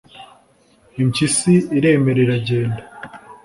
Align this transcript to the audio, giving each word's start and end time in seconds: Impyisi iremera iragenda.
Impyisi 1.01 1.53
iremera 1.77 2.19
iragenda. 2.25 2.81